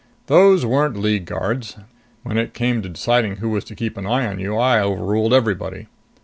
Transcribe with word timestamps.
"Those 0.25 0.65
weren't 0.65 0.97
League 0.99 1.25
guards. 1.27 1.77
When 2.23 2.35
it 2.39 2.55
came 2.55 2.81
to 2.81 2.89
deciding 2.89 3.35
who 3.35 3.49
was 3.51 3.63
to 3.65 3.75
keep 3.75 3.97
an 3.97 4.07
eye 4.07 4.25
on 4.25 4.39
you, 4.39 4.57
I 4.57 4.79
overruled 4.81 5.31
everybody." 5.31 5.85